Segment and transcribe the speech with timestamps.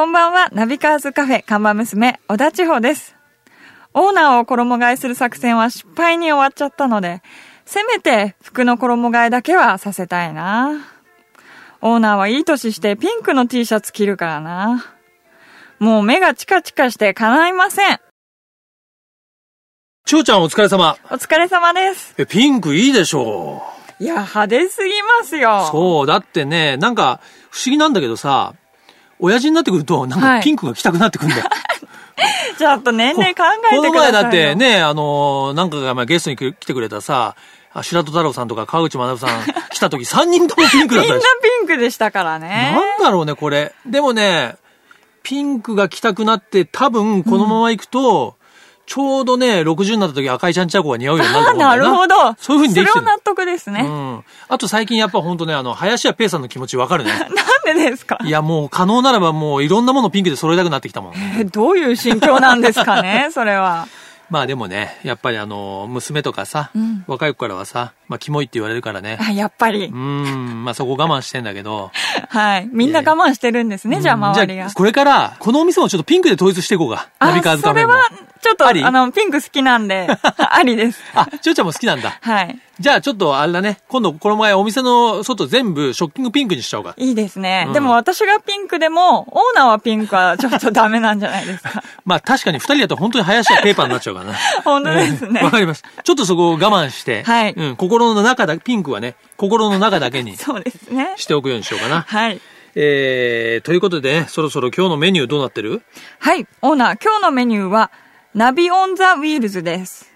[0.00, 3.16] こんばんは、ナビカーズカフェ看板娘、小田千穂です。
[3.92, 7.20] オーナーを衣替えする作戦は失敗に終わっちゃったので、
[7.66, 10.86] せめて服の衣替えだけはさせたいな。
[11.82, 14.86] オーナーはいい年してピンクの T シャツ着るからな。
[15.80, 18.00] もう目がチカチカして叶いません。
[20.06, 20.96] ちょうちゃんお疲れ様。
[21.10, 22.14] お疲れ様です。
[22.16, 23.62] え、ピンクいいでしょ
[23.98, 25.66] いや、派手すぎますよ。
[25.68, 25.70] う。
[25.70, 27.20] そう、だってね、なんか、
[27.50, 28.54] 不思議なんだけどさ、
[29.20, 31.48] 親父になってくると、なんはいかピンクが着たくなってくるんだよ。
[32.58, 34.12] ちょっと年齢考えこのてくださいよ。
[34.12, 37.34] 前だってね、あのーなんかがまあゲストに来来てくれたさ、
[37.72, 39.30] あ白戸太郎さんとか川口学さん
[39.70, 41.20] 来た時 3人ともピンクだっみんな。
[41.20, 41.24] ピ
[41.64, 42.72] ンクでしたからね。
[42.74, 43.72] なんだろうね、これ。
[43.86, 44.56] でもね、
[45.22, 48.36] ピンクが着たくなって、多分このまま行くと、
[48.92, 51.76] ちょうどね、60になった時赤いちゃんちゃこが似合うようになると思うんだよな。
[51.90, 52.14] るほど。
[52.40, 53.82] そういう風にできてるそれは納得ですね。
[53.86, 54.24] うん。
[54.48, 57.12] あと最近やっぱ本当ね、あの、林家ペイさんの気持ちわかるね。
[57.64, 58.18] なんでですか？
[58.24, 61.12] いや、もう可能ならばもういろんなものピンクで揃えたくなってきたもん。
[61.38, 63.86] えどういう心境なんですかね、それは。
[64.30, 69.18] まあでもね、やっぱりあの、娘とかさ、ん若い子からはさ、まあキモいって言われるからね。
[69.20, 69.90] あ、やっぱりう。
[69.94, 71.90] ん、まあそこ我慢してんだけど。
[72.30, 72.68] はい。
[72.72, 74.70] みんな我慢してるんですね、じゃあ周りが。
[74.70, 77.08] これから、このお店もちょっとピンクで統一していこうか。
[77.18, 77.92] ナビカーズカフェも。
[77.92, 78.08] それは、
[78.40, 80.08] ちょっと、あの、ピンク好きなんで、
[80.38, 81.02] ありです。
[81.14, 82.18] あ、ちょうちゃんも好きなんだ。
[82.20, 82.58] はい。
[82.80, 86.94] じゃあちょっとあれだね、今度この前お店の外全部ショッキングピンクにしちゃおうか。
[86.96, 87.64] いいですね。
[87.66, 91.82] うんでも私がピンクでも、オーナーはピンクはちょっとダメなんじゃないですか。
[92.06, 94.34] まあ確かに二人だと本当に林家ペーパーになっちゃうからな。
[94.64, 95.84] 本当ですねうんわかります。
[96.02, 101.12] ちょっとそこを我慢して、はいうん、心の中だ、ピンクはね、心の中だけにそうですね。
[101.16, 102.06] しておくようにしようかな。
[102.08, 102.40] はい。
[102.76, 105.82] えー、ということでね、そろそろ今日のメニューどうなってる？
[106.18, 106.46] はい。
[106.62, 107.90] オーナー、今日のメニューは、
[108.34, 110.09] ナビ on the Wheels です。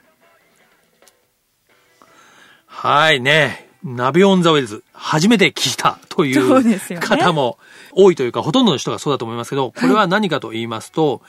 [2.77, 3.69] はいね。
[3.85, 6.63] ナビ on the Wheels、初めて聞いたという
[7.01, 7.59] 方も
[7.93, 11.23] 多いというか、ほとんどの人がそうだと思いますけど、これは何かと言いますと、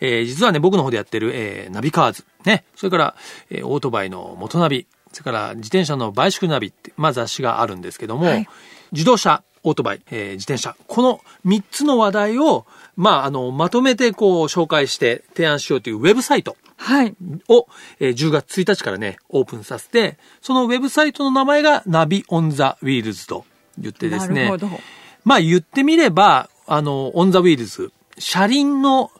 [0.00, 3.16] えー実はね、僕の方でやってる、えーナビカーズ、ね、それから、
[3.50, 8.48] えーオートバイのモトナビ、それから自転車のバイシクルナビって、まあ雑誌があるんですけども、はい。
[8.92, 17.14] 自動車、オートバイ、えー自転車、この3つの話題を、まあ、あの、まとめてこう紹介して提案しようというウェブサイト、はい。
[17.48, 17.66] を、
[18.00, 23.44] えー10月1日からね、オープンさせて、そのウェブサイトの名前がナビ on the Wheels と
[23.78, 24.44] 言ってですね。
[24.44, 24.80] なるほど。
[25.24, 29.10] まあ言ってみれば、あの、 on the Wheels、車輪の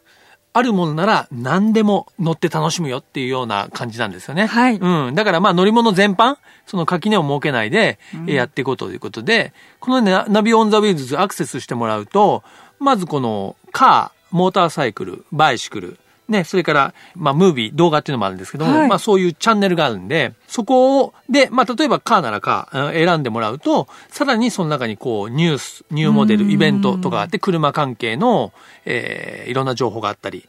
[0.53, 4.47] あるものなら何でも乗って楽しむよっていうような感じなんですよね。
[4.47, 5.15] はいうん。
[5.15, 6.37] だからまあ乗り物全般、
[6.67, 12.43] その垣根を設けないでえーやっていこうということで、このね、ナビオンザウィールズアクセスしてもらうと、
[12.79, 18.89] まずこのカー、モーターサイクル、バイシクル、ね、それから、まあ、ムービー、動画っていうのもあるんですけども、はい。
[18.89, 28.53] まあ、そういうチャンネルがあるんで、そこを、で、まあ、例えばカーならカー、うん選んでもらうと、さらにその中にこう、ニュース、ニューモデル、イベントとかあって、車関係の、
[28.85, 30.49] えーいろんな情報があったり、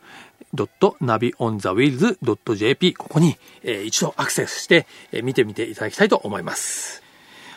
[0.56, 7.01] www.navionthewheels.jp ここに、えー一度アクセスして、えー見てみていただきたいと思います。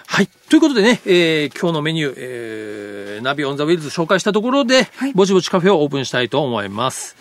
[0.07, 0.29] はい。
[0.49, 7.17] ということでね、えー今日のメニュー、えーナビ on the Wheels 紹介したところで、はいぼちぼちカフェをオープンしたいと思います。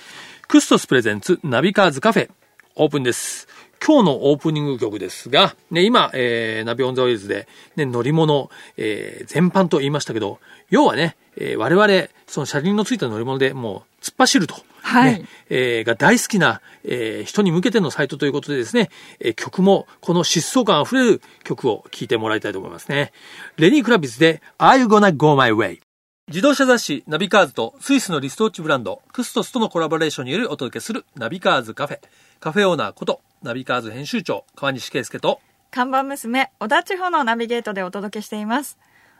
[0.48, 2.30] クストス presents ナビカーズカフェ、
[2.76, 3.48] オープンです。
[3.84, 10.40] 今日のオープニング曲ですが、ね、今、えーナビ on the Wheels で、ね、乗り物、えー全般と言いましたけど、
[10.70, 14.56] 要はね、えー我々、その車輪のついた乗り物でもう突っ走ると。
[14.82, 18.90] はいねえーが大好きな、えー人に向けてのサイトということでですね、
[19.20, 23.12] えー曲もこの疾走感あふれる曲を聴いてもらいたいと思いますね。
[23.58, 25.85] レニー・クラビスで Are You Gonna Go My Way?
[26.28, 32.00] 自動車雑誌ナビカーズとスイスのリストウォッチブランドクストスとのコラボレーションによりお届けするナビカーズカフェ。
[32.40, 35.40] カフェオーナーことナビカーズ編集長川西圭介と
[35.70, 38.80] 看板娘、小田地方のナビゲートでお届けしています。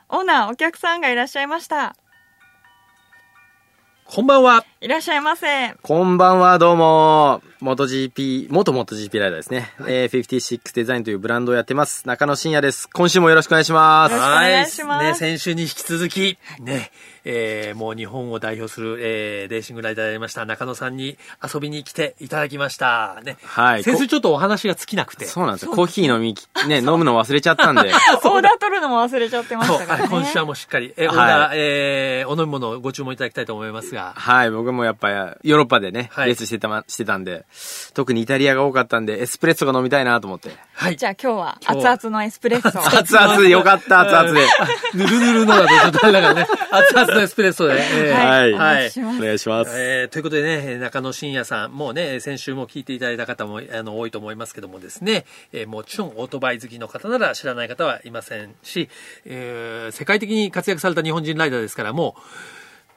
[0.10, 1.96] オーナー、お客さんがいらっしゃいました。
[4.06, 4.66] こんばんは。
[4.82, 5.76] いらっしゃいませ。
[5.84, 7.44] こんばんは、どうも。
[7.62, 9.72] 元 GP、元元 GP ライダーですね。
[9.88, 12.06] えー、56デザインというブランドをやってます。
[12.06, 12.90] 中野真也です。
[12.90, 14.24] 今週もよろしくお願いしますよろ。
[14.26, 16.92] しくお願いしますね、先週に引き続き、ね、
[17.24, 23.22] えー、もう日本を代表する、えー、レーシングライダーでありました中野さんに遊びに来ていただきました。
[23.24, 23.38] ね。
[23.42, 25.24] はい先週ちょっとお話が尽きなくて。
[25.24, 25.72] そうなんですよ。
[25.72, 27.82] コーヒー飲みき、ね、飲むの忘れちゃったんで。
[27.82, 30.08] オーダー取るのも忘れちゃってましたからね。
[30.10, 34.14] 今週はもうしっかり、え、オーはいダー、えー、お飲み物をご注文いただきたいと思いますが。
[34.16, 37.45] はい、僕もやっぱヨーロッパでね、はいレースしてたま、してたんで、
[37.94, 40.50] 特にイタリアが多かったんで、エスプレッソが飲みたいなと思って。
[40.74, 40.98] はい。
[40.98, 42.86] じゃあ今日は熱々のエスプレッソを。
[42.86, 44.46] 熱々でよかった、熱々で。
[44.94, 47.76] ぬるぬるのだとちょっとあれだからね、 熱々のエスプレッソで。
[47.80, 49.72] えーはいお願いしますお願いします。
[49.74, 58.90] えーということでね、中野真也さん、もうね、先週も聞いていただいた方もあの多いと思いますけどもですね、えーもちろんオートバイ好きの方なら知らない方はいませんし、
[59.26, 62.22] えー世界的に活躍された日本人ライダーですから、もう、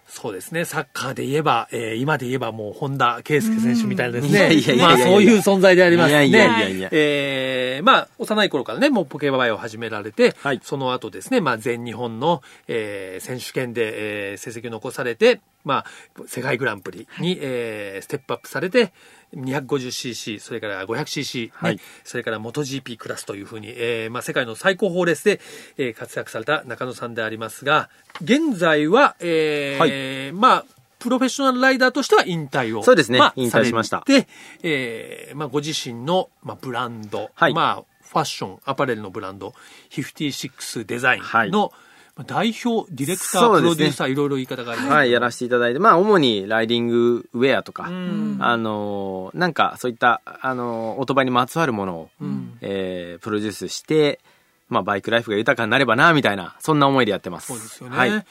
[0.09, 4.77] そうですね、サッカーで言えば、えー今で言えばもう本田圭佑選手みたいなですね。
[4.79, 6.27] まあそういう存在でありますね。
[6.27, 6.89] いやいやいやいや。
[6.93, 10.61] えーまあ、幼い頃からね、もうポケバイを始められて、はい。
[10.65, 15.85] その後ですね、まあ、全日本の、えー選手権で、えー成績を残されて、まあ、
[16.27, 18.93] 世界グランプリに、えーステップアップされて、
[19.37, 21.81] 250cc、それから 500cc、ねはい。
[22.05, 25.41] それから MotoGP クラスというふうに、えーまあ、世界の最高峰レースで、
[25.77, 27.91] えー活躍された中野さんでありますが、
[28.23, 30.65] 現在は、えーまあ、
[30.99, 32.83] プロフェッショナルライダーとしては引退を。
[32.83, 33.19] そうですね。
[33.19, 33.99] まあ引退しました。
[33.99, 34.29] されて、
[34.63, 39.55] えーまあ、ご自身の、まあ、ブランド、はいまあ、ファッション、アパレルのブランド、
[39.91, 41.88] 56デザイはいンの、まあ
[42.25, 44.93] 代表、ディレクター、ねロデューサー、いろいろ言い方があります。
[44.93, 54.21] はい、やらせていただいて、まあ、主にライディングウェアとか、んあのーなんか、そういった、あのーオートバイにまつわるものを、んえープロデュースして、
[54.69, 57.49] まあ、バイクライフが豊かになればな、みたいな、そんな思いでやってます。
[57.49, 57.97] そうですよね。
[57.97, 58.27] はい。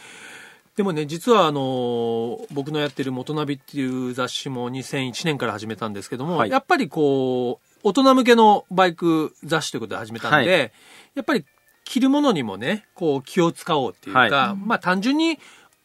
[0.76, 10.72] でもね、実はあの僕のやってる元ナビっていう雑誌も2001年から始めたんですけども、はいやっぱりこう、大人向けのバイク雑誌ということで始めたんで、はい
[11.16, 11.44] やっぱり
[11.88, 14.30] 着るものにもね、こう気を使おうっていうか、はい。
[14.56, 15.40] まあ単純に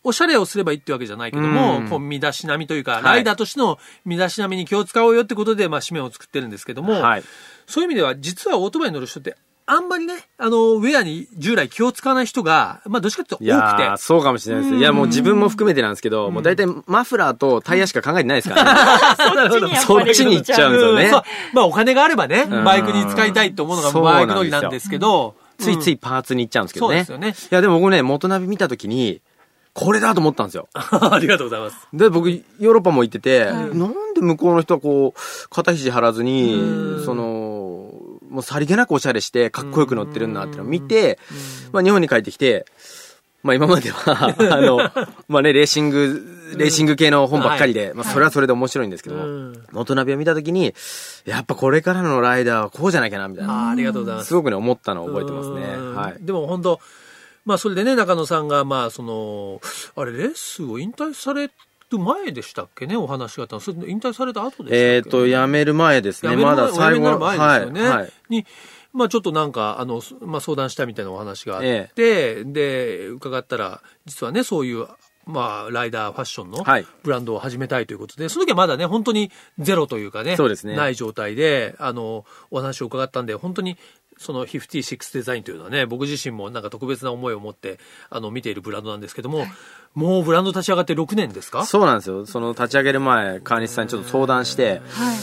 [0.05, 1.89] おしゃれをすればいいってわけじゃないけども、うん。
[1.89, 3.03] こう身だしなみというか、い。
[3.03, 7.23] ライダーとしての身だしなみに気を使おうよってことで、まあ紙面を作ってるんですけども、はい。
[7.67, 13.97] そういう意味では、実はオートバイに乗る人って、あんまりね、あの、ウェアに従来気を使わない人が、まあ、どっちかっていういと多くて。
[13.97, 14.77] そうかもしれないです。
[14.77, 18.75] いや、もう自分も含めてなんですけど、もう大体マフラーとタイヤしか考えてないですから
[19.45, 19.79] ね。
[19.81, 21.11] そっちに行っちゃうんですよね。
[21.53, 22.65] まあ、お金があればね、ん。
[22.65, 25.93] バイクに使いたいと思うのがバイク乗りなんですけど、ついつい。
[25.93, 27.05] いパーツに行っちゃうんですけどね。
[27.05, 27.49] そうですよね。
[27.51, 29.21] いや、でも僕ね、元ナビ見たときに、
[29.75, 30.69] これだと思ったんですよ。
[30.75, 31.89] ありがとうございます。
[31.93, 37.23] で、僕、ヨーロッパも行ってて、なんで向こうの人はこう、肩肘張らずにうん、その、
[38.29, 41.19] もうさりげなくおしゃれして、かっこよく乗ってるんだってのを見て、
[41.73, 42.67] まあ日本に帰ってきて、
[43.43, 44.79] まあ今までは、 あの、
[45.29, 46.25] まあね、レーシング、
[46.57, 50.75] レーシング系の本ばっかりで、まあそれはそれで面白いんですけども、うん元ナビを見たときに、
[51.25, 53.69] やっぱこれからのライダーはこうじゃなきゃな、みたいな。
[53.69, 54.35] あありがとうございますす。
[54.35, 55.75] ごくね、思ったのを覚えてますね。
[55.77, 56.17] うんはい。
[56.21, 56.81] でも本当、
[57.45, 59.61] まあそれでね、中野さんが、まあその、
[59.97, 61.51] あれ、レースを引退され
[61.91, 63.61] る前でしたっけね、お話があったの。
[63.61, 66.37] それ引退された後でしたっけえっと、辞める前ですね。
[66.37, 67.17] まだ最後ね。
[67.17, 67.39] はい。
[67.39, 68.47] はいに、
[68.93, 71.63] まあちょっとなんか、あの、まあ相談したみたいなお話があっ
[71.95, 74.87] て、で、伺ったら、実はね、そういう、
[75.25, 76.87] まあ、ライダーファッションのはい。
[77.05, 79.31] ブランドを始めたいということで、その時はまだね、本当に
[79.61, 80.75] ゼロというかね、そうですね。
[80.75, 83.79] ない状態で、あの、お話を伺ったんで、本当に、
[84.19, 87.79] その56デザインというのはね、僕自身もなんか特別な思いを持って、
[88.11, 89.47] あの、見ているブランドなんですけども、
[89.95, 91.65] もうブランド立ち上がって6年ですか？
[91.67, 92.27] そうなんですよ。
[92.27, 95.17] その立ち上げる前、川西さんにちょっと相談して、はい。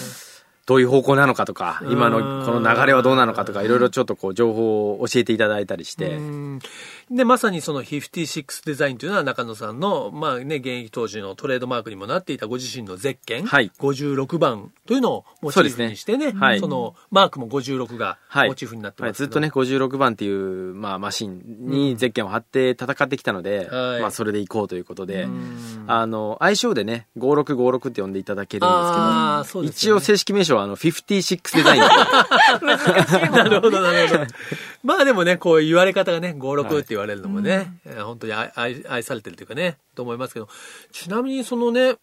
[0.70, 6.60] どういう方向なのかとか、今のこの流れはどうなのかとか、いろいろちょっとこう情報を教えていただいたりして、うん
[7.12, 13.72] で、まさにその56デザインというのは中野さんの、まあね、現役当時のトレードマークにもなっていたご自身のゼッケン、はい。
[13.80, 16.40] 56番というのをモチーフにしてね、そね。
[16.40, 16.62] はい。
[16.62, 18.50] のマークも56がはい。
[18.50, 24.02] モチーフになってはい、ますけど、ずっとね、56番っていう、まあ、マシンにゼッケンを貼って戦ってきたので、はい。
[24.02, 25.86] まあ、それで行こうということで、ん。
[25.88, 30.00] あの、愛称でね、5656って呼んでいただけるんですけど、そうですよね。
[30.00, 31.82] 一応正式名称はあの、56デザイン
[33.34, 34.26] なるほど、なるほど。
[34.84, 40.48] まあでもね、こういう言われ方がね、56って言われるのもね、えー本当に愛愛愛されてるというかね、と思いますけど、
[40.92, 41.96] ちなみにそのね、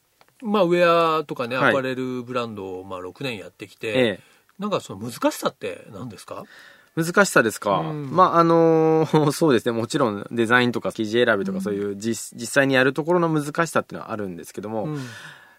[0.43, 1.71] まあウェアとかね、はい。
[1.71, 4.21] アパレルブランドをまあ6年やってきて、ええ。
[4.59, 6.45] なんかその難しさって何ですか？
[6.97, 7.81] 難しさですか。
[7.81, 8.11] うん。
[8.15, 9.73] まあ、あのー そうですね。
[9.73, 15.01] もちろんデザインとか生地選びとかそういう実,、実際にやるところの難しさっていうのはあるんですけども、うん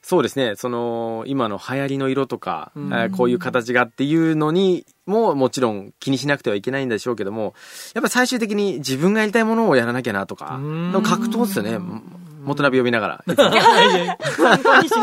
[0.02, 0.56] そうですね。
[0.56, 7.54] その、今の流行りの色とか、うんえーこういう形がっていうのにももちろん気にしなくてはいけないんでしょうけども、
[7.94, 11.80] やっぱり最終的に自分がやりたいものをやらなきゃなとか、うんの格闘ですよね。
[12.48, 13.26] 元ナビ呼びながら。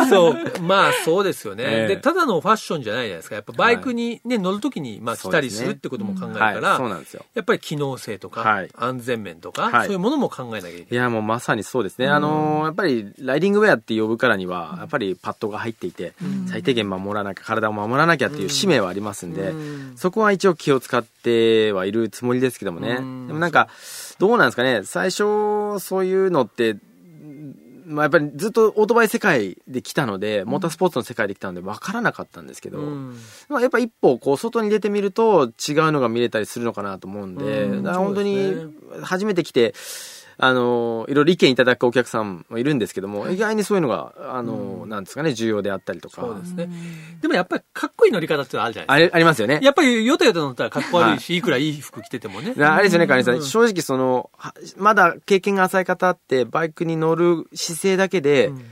[0.08, 0.36] そう。
[0.62, 3.34] まあそうですよね、ええで、ただのファッションじゃないじゃないですか。
[3.34, 7.24] やっぱバイクにね、乗るときに、まあ来たりするってことも考えるかはい、ら、そうなんですよ。
[7.34, 10.86] やっぱり機能性とか、はい安全面とか、はいそういうものも考えなきゃいけない。
[10.90, 12.08] いや、もうまさにそうですね。
[12.08, 16.14] あのーやっぱり、ライディングウェアって呼ぶからには、やっぱりパッドが入っていて、
[16.48, 22.96] 最低限守らなきゃ、体を守らなきゃっていう使命はありますんで、うんそこは一応気を使ってはいるつもりですけどもね。
[22.98, 23.68] うんでもなんか、
[24.18, 24.82] どうなんですかね。
[24.84, 26.76] 最初、そういうのって、
[27.86, 33.16] まあ、やっぱりずっとオートバイ世界で来たので、モータースポーツの世界で来たので分からなかったんですけど、うん。
[33.48, 38.54] まあ、やっぱ一歩こう外に出てみると違うのが見れたりするのかなと思うんで、うん本当に
[39.02, 39.74] 初めて来て、
[40.36, 46.22] あの、いろいろ意見いただくお客さんもいるんですけども、意外にそういうのが、あの、なんですかね、重要であったりとか。
[46.22, 46.68] そうですね。
[47.20, 49.64] でもやっぱりかっこいい乗り方ってあるじゃないあれ、ありますよねですか。。
[49.66, 52.54] やっぱりヨタヨタ乗ったらかっこ悪いし、い、くらいい服着ててもね。
[52.58, 53.36] あれですよね、カニさん。
[53.36, 58.64] うん正直その、はまだ経験が浅い方って、バイクに乗る姿勢だけで、うん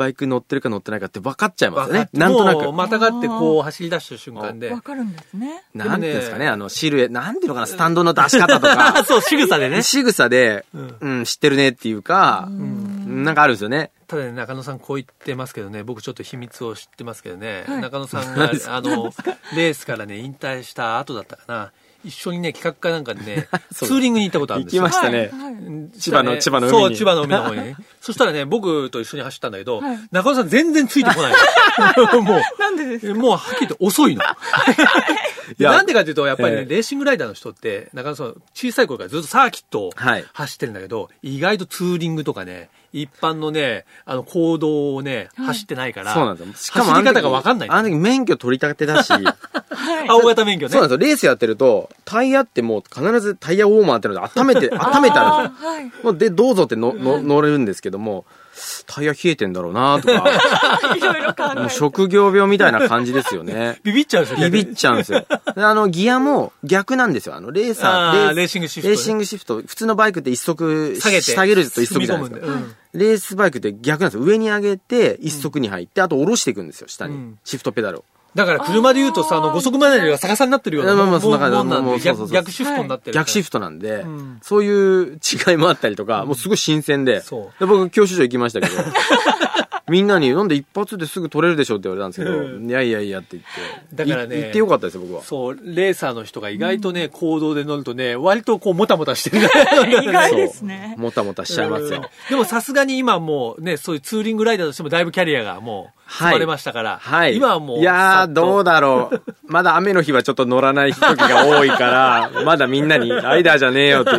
[0.00, 2.62] バイク乗ってるか乗ってないかって分かっちゃいますよねなんとなく。
[2.62, 4.80] もうまたがってこう走り出した瞬間でわ。
[4.80, 5.62] かるんですね。
[5.74, 9.04] なんていうんですかね、あの、シルエ、なんていうのかな、スタンドの出し方とか。
[9.04, 9.82] そう、仕草でね。
[9.82, 13.90] 仕草で、うんうん、知ってるねっていうか、なんかあるんですよね。
[14.06, 19.12] ただね、中野さんこう言ってますけどね、僕ちょっと秘密を知ってますけどね、はい中野さんが、 あの、
[19.54, 21.72] レースからね、引退した後だったかな、
[22.04, 24.82] 一緒にね、企画かなんかで ね、ツーリングに行ったことあるんですよ。
[24.82, 25.18] 行きましたね。
[25.18, 25.98] はいはい。
[25.98, 26.82] 千葉の千葉の海に。
[26.82, 27.56] そう、千葉の海の方に。
[27.56, 27.76] ね。
[28.00, 29.98] そしたらね、僕と一緒に走ったんだけど、はい。
[30.10, 32.22] 中野さん全然ついてこないの。
[32.22, 34.22] もなんでですう、もうはっきり言って遅いの。
[35.58, 36.66] なんでかっていうと、やっぱりね、ええ。
[36.66, 46.82] レーシングライダーの人って、中野さん、小さい頃からずっとサーキットをはい走ってるんだけど、意外とツーリングとかね、一般のね、あの、行動をね、走ってないから、そうなんですよ。
[46.82, 49.12] 走り方がわかんないあの時免許取りたてだし、
[50.08, 50.72] 青型免許ね。
[50.72, 51.06] そうなんですよ。
[51.08, 55.70] レースやってると、タイヤってもう必ずタイヤウォーマーってので温めて、 温めてあるんですよ。
[55.70, 55.92] はい。
[56.02, 58.24] もうで、どうぞってのの乗れるんですけども、
[58.86, 60.24] タイヤ冷えてんだろうなとか、
[60.96, 61.74] いろいろ考えもうて。
[61.74, 63.78] 職業病みたいな感じですよね。
[63.84, 65.24] ビビっちゃうんですよビビっちゃうんですよ。
[65.54, 67.36] であの、ギアも逆なんですよ。
[67.36, 69.62] あの、レーサー、あーレーシングシフトねレーシングシフト。
[69.64, 72.46] 普通のバイクって一足下げて下げると一足じゃないですか。
[72.92, 74.24] レースバイクって逆なんですよ。
[74.24, 77.14] 上に上げて、一足に入って、あと下ろしていくんですよ、下に。
[77.14, 78.04] うんシフトペダルを。
[78.34, 83.14] だから車で言うとさ、あの、五速マネーが逆さになってるようなまあまあもんそんな感じもんで逆シフトになってる。
[83.14, 85.18] 逆シフトなんで、んそういう
[85.48, 87.22] 違いもあったりとか、もうすごい新鮮で。
[87.58, 88.72] で僕、教習所行きましたけど、
[89.90, 94.04] みんなに、なんで一発ですぐ取れるでしょって言われたんですけど、うんいやいやいやって言って。
[94.04, 95.22] だからねい行ってよかったですよ、僕は。
[95.22, 99.42] そう、レーサーの人が意外とね、行動で乗るとね、割とこう、もたもたしてる。
[99.90, 100.94] 意外ですね。
[100.96, 102.10] もたもたしちゃいますうんよ。
[102.28, 107.36] でもさすがに今もうね、そういうツーリングライダーとしてもだいぶキャリアがもう、積まれましたから、はい。
[107.36, 109.22] 今はもう、いやー、どうだだろう。
[109.46, 114.12] まだ雨の日はちょっと乗らない時が多いから、 まだみんなにライダーじゃねえよって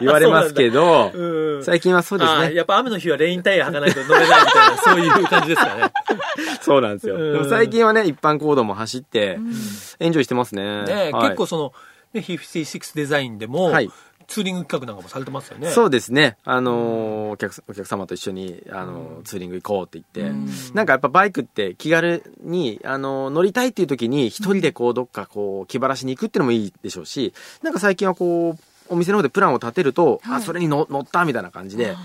[0.00, 2.54] 言われますけど、うん最近はそうですね。
[2.54, 5.92] やっぱ雨の日はレインタイヤ履かないと乗れないみたいな、 そういう感じですかね。
[6.60, 7.14] そうなんですよ。
[7.14, 9.38] うんでも最近はね、一般行動も走って、
[10.00, 10.82] エンジョイしてますね。
[10.82, 11.72] ね、はい結構その、
[12.12, 13.90] ね、56デザインでも、はい
[14.32, 15.68] ツーリング企画なんかもされてますよね。
[15.70, 16.38] そうですね。
[16.44, 31.96] あのーお客さお客様と一緒に、あのーツーリング行こうって言って、なんかやっぱバイクって気軽に、あのー乗りたいっていう時に一人でこうどっかこう気晴らしに行くっていうのもいいでしょうし、なんか最近はこう、お店の方でプランを立てると、あ、それに乗乗ったみたいな感じで、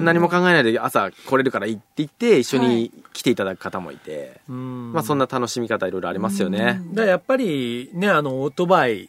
[0.00, 4.92] 何も考えないで朝来れるから行って言って、一緒に来ていただく方もいて、うん。
[4.92, 6.80] まあそんな楽しみ方いろいろありますよね。
[6.92, 9.08] だやっぱりね、あの、オートバイ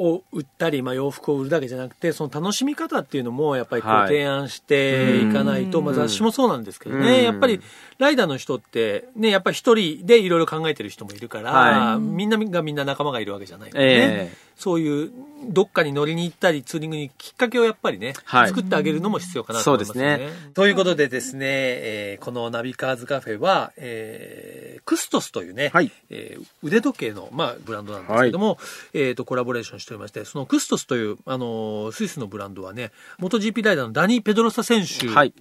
[0.00, 4.06] を売ったり、まあ、洋服を売るだけじゃなくて、その楽しみ方っていうのも、やっぱりこうはい。
[4.08, 5.84] 提案していかないと、うん。
[5.84, 7.02] まあ、雑誌もそうなんですけどうん。
[7.02, 7.60] ね、やっぱり、
[7.98, 15.10] ライダーの人って、ね、やっぱり一人でいろいろ考えてる人もいるから、はみんながみんな仲間がいるわけじゃないので、ええそういう、
[15.48, 18.48] どっかに乗りに行ったり、ツーリングにきっかけをやっぱりね、はい。
[18.48, 20.16] 作ってあげるのも必要かなと思いますね。
[20.18, 25.90] そうですということでですね、えーこのナビカーズカフェは、えークストスというね、はい。
[26.10, 28.58] えー腕時計の、まあ、ブランドなんですけども、
[28.92, 35.32] えーと、コラボレーションしておりまして、そのクストスという、あのースイスのブランドはね、元 GP ライダーのダニー・ペドロサ選手の、はい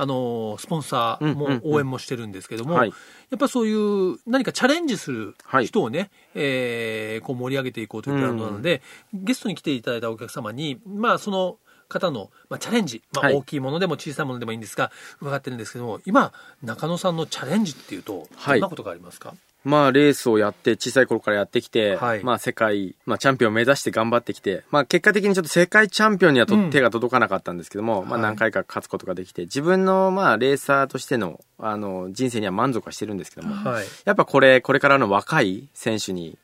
[0.00, 1.74] あのースポンサーもうんうんうん。
[1.74, 2.88] 応援もしてるんですけども、はい。
[2.88, 2.94] や
[3.36, 5.66] っぱそういう何かチャレンジするはい。
[5.66, 8.80] 人をね、えーこう盛り上げていこうというブランドなので、
[9.12, 13.34] ゲストに来ていただいたお客様に、まあその、方の、まあ、チャレンジ、まあ、はい。
[13.34, 18.60] 大きいものでも小さいものでもいいんですが、伺ってるんですけども、今、中野さんのチャレンジっていうと、はい。
[18.60, 19.34] どんなことがありますか、
[19.64, 22.22] まあ、レースをやって、小さい頃からやってきて、はい。
[22.22, 26.70] まあ、世界、まあ、チャンピオンを目指して頑張ってきて、まあ、結果的にちょっと世界チャンピオンにはと、うん。
[26.70, 33.86] 手が届かなかったんですけども、まあ、はい何回か勝つことができて、自分の、まあ、レーサーとしての、あの、人生には満足はしてるんですけども、はい。
[34.04, 36.38] やっぱこれ、これからの若い選手に、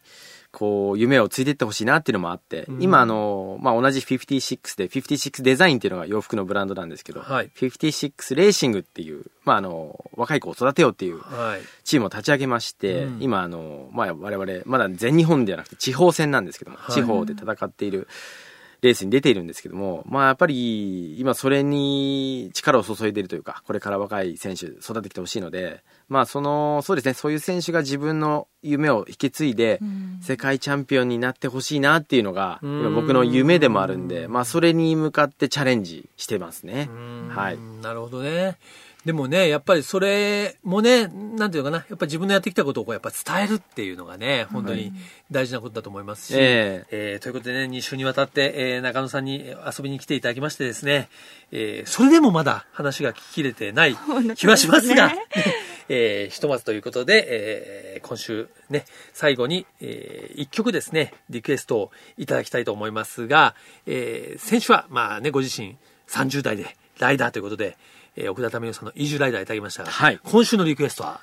[0.54, 2.82] こう、夢をついていってほしいなっていうのもあって、うん。
[2.82, 7.50] 今、あの、まあ、同じ56で、56デザインっていうのが洋服のブランドなんですけど、はい。
[7.56, 11.60] 56レーシングっていう、まあ、あの、若い子を育てようっていうはい。
[11.82, 13.18] チームを立ち上げまして、うん。
[13.20, 16.92] 今、あの、まあ、我々、まだ全日本ではなくて地方戦なんですけども、はい。
[16.92, 18.06] 地方で戦っている
[18.80, 29.80] レースに出ているんですけども、まあ、やっぱり、今それに力を注いでいるというか、これから若い選手育ててきてほしいので、まあ、その、そうですね、そういう選手が自分の夢を引き継いで、
[30.20, 36.88] 世界チャンピオンになってほしいなっていうのが、僕の夢でもあるんで、まあ、それに向かってチャレンジしてますね。
[36.90, 37.28] うん。
[37.30, 37.58] はい。
[37.82, 38.56] なるほどね。
[39.04, 44.92] でもね、やっぱりそれもね、なんていうのかな、やっぱり自分のやってきたことをこうやっぱ伝えるっていうのがね、本当に
[45.30, 47.16] 大事なことだと思いますし、ええ。
[47.20, 51.10] ーということでね、2週にわたって、えー中野さんに遊びに来ていただきましてですね、
[51.52, 53.96] えーそれでもまだ話が聞ききれてない
[54.36, 55.12] 気はしますが、
[55.88, 63.54] えーひとまずということで、えー今週ね、最後に、え1曲ですね、リクエストをいただきたいと思いますが、
[63.86, 65.76] えー先週は、まあね、ご自身
[66.08, 67.76] 30代でライダーということで、
[68.16, 70.20] えー奥田民生さんの移住ライダーいただきましたが、はい。
[70.22, 71.20] 今週のリクエストは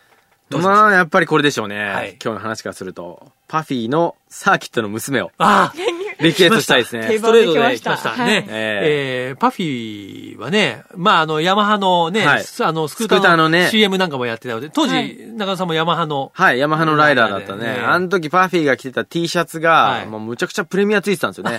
[0.50, 1.80] どまあ、やっぱりこれでしょうね。
[1.80, 2.18] はい。
[2.22, 5.32] 今日の話からすると、パフィーのサーキットの娘を。
[5.38, 5.74] ああ
[6.22, 7.20] リクエストしたいですね 定。
[7.20, 8.16] ストレートで来来ました。
[8.26, 8.46] ね。
[8.50, 17.64] ええーパフィーはね、まあ、あの、ヤマハのね、はいあの、スクーターのね CM なんかもやってたので、当時、はい中野さんもヤマハの、はい、ヤマハのライダーだったね。
[17.64, 21.58] ねあの時パフィーが着てた T シャツが、はいもうむちゃくちゃプレミアついてたんですよね。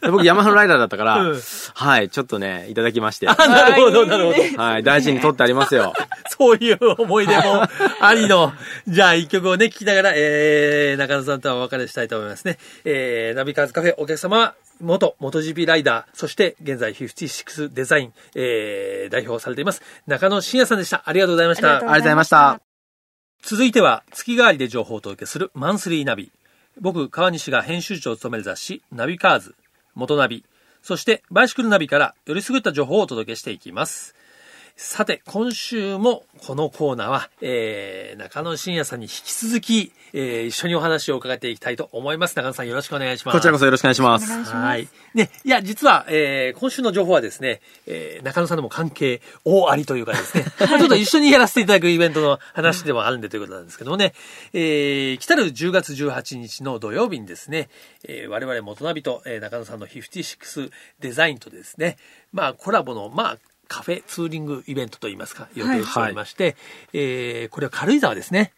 [0.00, 1.40] で僕ヤマハのライダーだったから、うん
[1.74, 3.28] はい、ちょっとね、いただきまして。
[3.28, 4.62] あ、なるほど、なるほど。
[4.62, 5.92] はい、大事に取ってありますよ。
[6.36, 7.64] そういう思い出も
[8.00, 8.52] ありの、
[8.88, 12.58] じゃあ一曲をね、聴きながら、えー、中野さんとはお別れしたいと思いますね。
[12.84, 21.02] えー、ナビカーズカフェお客様は、元、元 GP ライダー、そして現在56デザイン、えー、代表をされています、中野真也さんでした。
[21.06, 21.68] ありがとうございました。
[21.68, 22.74] ありがとうありがとうございました。
[23.46, 26.32] 続いては月替わりで情報をお届けするマンスリーナビ
[26.80, 29.54] 僕川西が編集長を務める雑誌ナビカーズ
[29.94, 30.46] 元ナビ
[30.80, 34.14] そしてバイシクルナビからよりすぐった情報をお届けしていきます
[34.76, 42.34] さて今週もこのコーナーは、えー、中野真也さんに引き続き、えー、一緒にお話を伺っていきたいと思います。
[42.34, 43.36] 中野さんよろしくお願いします。
[43.36, 44.32] こちらこそよろしくお願いします。
[44.50, 44.88] はい。
[45.14, 54.12] ね、いや、実は、えー、今週の情報はですね、えー、中野さんとも関係大ありというかですね、 まあちょっと一緒にやらせていただくイベントの話でもあるんでということなんですけどもね、
[54.54, 57.68] えー、来たる10月18日の土曜日にですね、
[58.08, 61.96] えー、我々元ナビと、えー、中野さんの56デザインとですね、
[62.32, 63.38] まあコラボの、まあ、
[63.74, 66.54] カフェツーリングイベントといいますか、予定しておりまして、
[66.92, 68.52] えーこれは軽井沢ですね。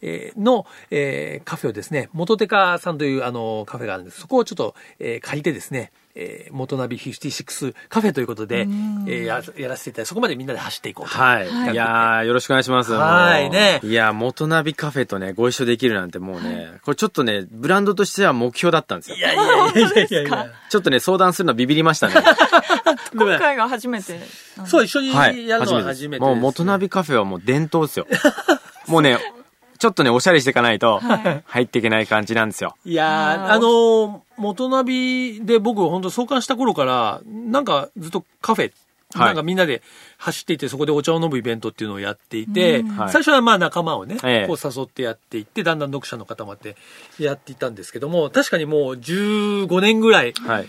[0.00, 4.20] えーの、えーカフェをですね、元手カさんというあのカフェがあるんです。
[4.20, 11.16] そこをちょっと、えー借りてですね、えー元ナビ56カフェということで、えーややらせていただいて、そこまでみんなで走っていこうと。
[11.16, 11.48] はい。
[11.48, 12.92] はいいやー、よろしくお願いします。
[12.92, 19.20] はいねいや、元ナビカフェとね、ご一緒できるなんてもうね、これちょっとね、ブランドとしては目標だったんですよい。
[19.20, 20.46] やいやいやいやいやいや。
[20.70, 22.14] ちょっとね、相談するのビビりましたね。
[23.14, 24.20] 今回が初めて。
[24.66, 25.46] そう、一緒にはい。
[25.46, 26.24] やるのは初初めて。
[26.24, 28.06] もう元ナビカフェはもう伝統ですよ。
[28.86, 29.18] もうね、
[29.78, 31.00] ちょっとね、おしゃれしていかないと、
[31.44, 32.76] 入っていけない感じなんですよ。
[32.84, 38.72] いやー、あのー元ナビで僕本当創刊した頃から、なんかずっとカフェ、
[39.14, 39.82] はいなんかみんなで
[40.18, 46.76] 走っていて、そこでお茶を飲むイベントっていうのをやっていて、はい最初はまあ仲間をね、ええこう誘ってやっていって、だんだん読者の方まで
[47.18, 50.68] やっていったんですけども、確かにもう15年ぐらい、はい。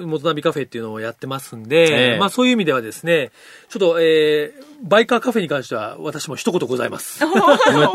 [0.00, 3.30] モトナビカフェっていうのをやってますんで、ええまあそういう意味ではですね、
[3.68, 7.24] ちょっと、えー、バイカーカフェに関しては私も一言ございます。
[7.24, 7.32] む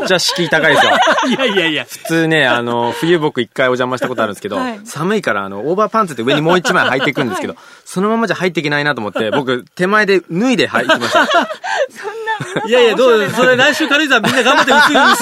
[0.04, 0.92] っちゃ敷居高いですよ。
[1.28, 1.84] いやいやいや。
[1.84, 11.28] 普通ね、あの、冬僕一回お邪魔したことあるんですけど、はい寒いから、あの、オーバーパンツって上にもう一枚履いていくんですけど、そのままじゃ入っていけないなと思って、僕、手前で脱いで履いてきました。
[12.66, 14.72] いやいや、どうそれ来週軽井沢みんな頑張って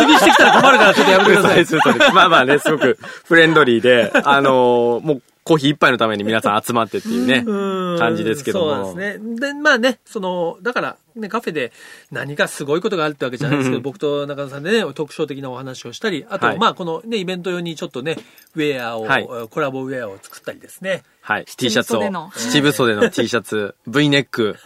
[0.03, 2.13] 薄着してきたら困るからちょっとやめてください。
[2.13, 7.43] まあまあね、すごくフレンドリーで、あのもう、コーヒー一杯のために皆さん集まってっていうね、
[7.99, 8.85] 感じですけども。
[8.85, 9.37] そうですね。
[9.37, 11.73] で、まあね、その、だから、ね、カフェで
[12.13, 18.19] 何かすごいことがあるってわけじゃないですけど、僕と中野さんでね、特徴的なお話をしたり、あと、はいまあこのね、イベント用にちょっとね、
[18.57, 21.03] ウェアを、はいコラボウェアを作ったりですね。
[21.23, 24.57] はい、T シャツを七分袖の、七分袖の T シャツ、 V ネック、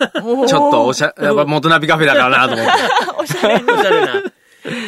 [0.49, 2.73] ちょっとおしゃ、やっぱモトナビカフェだからなと思って。
[3.23, 4.23] おしゃれおしゃれな。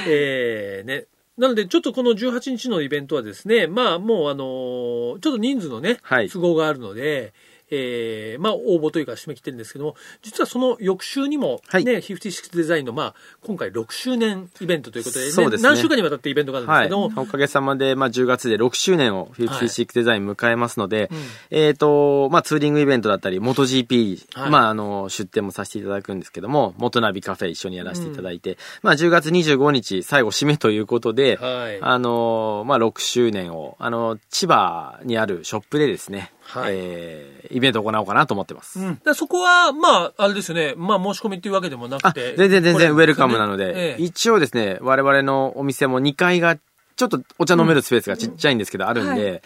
[0.08, 1.06] えー、ね。
[1.36, 6.28] なので、ちょっとこの18日のイベントはですね、まあ、もうあのーちょっと人数のね、はい。
[6.28, 7.32] 都合があるので、
[7.70, 11.84] えー、まあ、応募というか締め切ってるんですけども、実はその翌週にも、ね、はい。
[11.84, 15.68] 56デザインの、まあ、今回6周年イベントということで,、そうですね。
[15.68, 16.86] 何週間にわたってイベントがあるんですはい。
[16.86, 21.18] けども、おかげさまで、まあ、10月で6周年をはい56デザイン迎えますので、うん。
[21.50, 24.50] えっ、と、まあ、ツーリングイベントだったり、モト GP、はい。
[24.50, 31.78] まあ、あの、出展もさせていただくんですけども、元ナビカフェ一緒にやらせていただいて、まあ、10月25日、最後締めということで、はい。
[31.80, 36.72] あの、まあ、6周年を、あの、千葉にあるショップでですね、はい。
[36.74, 38.80] えーイベントを行おうかなと思ってます。
[38.80, 42.34] うん、でそこは、まあ、あれですよね、まあ、申し込みっていうわけでもなあくて。
[42.36, 44.02] 全然全然ウェルカムなので、ええ。
[44.02, 49.42] 一応ですね、我々のお店も2階が、ちょっとお茶飲めるスペースがちっちゃいんですけど、あるんで、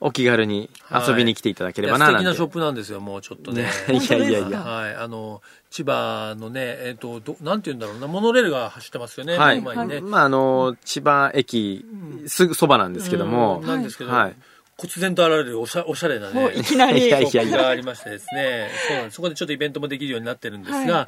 [0.00, 2.22] お気軽に遊びに来ていただければな、なんて。
[2.22, 3.68] いや素敵なショップなんですよ、もうちょっとね。
[3.88, 4.60] ね いやいやいや。
[4.60, 9.60] はい、あの、千葉のね、えっ、とど、なんて言うんだろうな、モノレールが走ってますよね、はい。
[9.60, 10.00] 前にね。
[10.00, 11.84] まあ、あの、千葉駅、
[12.26, 13.66] すぐそばなんですけども、うん。
[13.66, 14.36] なんですけど、はい。
[14.82, 19.14] 忽然と現れるおしゃおしゃれなね、いきなりいやいやショップがありましてですね、そうなんです。
[19.16, 21.06] そこでちょっとイベントもできるようになってるんですが、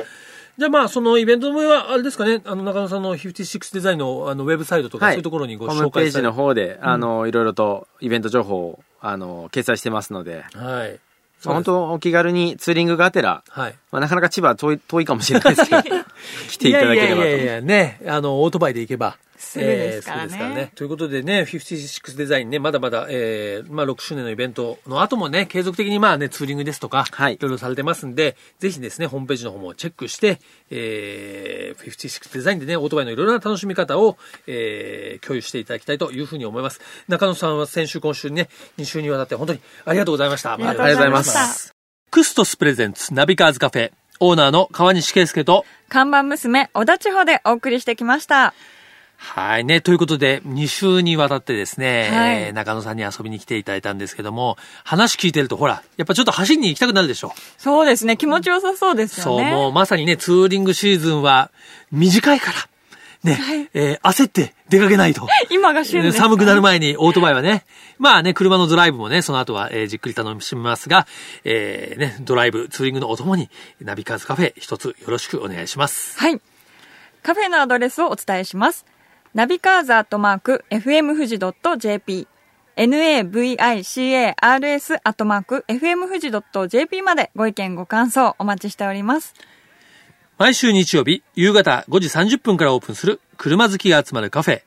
[0.56, 11.00] じゃあまあ、そのイベントの上は、あれですかね、あの、中野さんの56デザインのあのウェブサイトとか、そういうところにごホーム紹介されページの方で、あの、いろいろとイベント情報を、あの、掲載してますので、はい。
[11.44, 13.74] 本当お気軽にツーリングがてら、はい。
[13.90, 15.82] まあ、なかなか千葉は遠い遠いかもしれないですけど、
[16.48, 17.28] 来ていただければと。
[17.28, 19.18] いやいやいやね、あの、オートバイで行けば。
[19.54, 30.40] すぐですからねえーすぐですということでね、56デザインね、まだまだ、えー、まあ6周年のイベントの後もね、継続的にまあね、ツーリングですとか、はいいろいろされてますんで、ぜひですね、ホームページの方もチェックして、
[30.70, 36.80] えー、56デザインでね、オートバイのいろいろな楽しみ方を、えー、共有していただきたいというふうに思います。
[37.08, 40.54] 中野さんは先週、今週ね、2週にわたって本当にありがとうございました。
[40.54, 41.72] ありがとうございます。
[42.10, 48.54] クストス presents ナビカーズカフェ、オーナーの川西圭介と、看板娘、小田地方でお送りしてきました。
[49.16, 49.80] はいね。
[49.80, 57.32] ということで、2週にわたってですね、はいえー中野さんに遊びに来ていただいたんですけども、話聞いてると、ほら、やっぱちょっと走りに行きたくなるでしょ。
[57.58, 59.50] そうですね、気持ちよさそうですそう、よね。
[59.50, 61.50] もうまさにね、ツーリングシーズンは
[61.90, 62.58] 短いから、
[63.24, 65.26] ね、えー焦って出かけないと。
[65.50, 66.18] 今が旬です。
[66.18, 67.64] 寒くなる前にオートバイはね、
[67.98, 71.06] まあね、車のドライブもね、その後は、えーじっくり楽しみますが、
[71.44, 73.48] えーね、ドライブ、ツーリングのお供に、
[73.80, 76.18] ナビカーズカフェ一つよろしくお願いします。
[76.18, 76.38] はい。
[77.22, 78.84] カフェのアドレスをお伝えします。
[79.34, 82.28] ナビカーズアットマーク、FM 富士 .jp、
[82.76, 83.56] navicars
[85.02, 86.30] アットマーク、FM 富士
[86.68, 89.34] .jp までご意見ご感想お待ちしております。
[90.38, 94.62] 毎週日曜日夕方5時30分からオープンする車好きが集まるカフェ、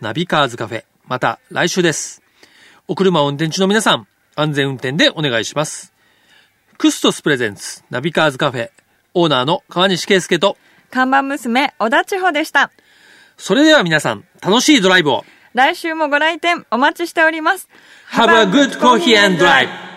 [0.00, 0.84] ナビカーズカフェ。
[1.08, 2.22] また来週です。
[2.86, 4.06] お車を運転中の皆さん、
[4.36, 5.92] 安全運転でお願いします。
[6.78, 8.70] クストス presents、ナビカーズカフェ、
[9.14, 10.56] オーナーの川西圭介と、
[10.92, 12.70] 看板娘、小田千穂でした。
[13.36, 15.24] それでは皆さん、楽しいドライブを。
[15.54, 17.68] 来週もご来店お待ちしております。
[18.12, 19.91] Have a good coffee and drive!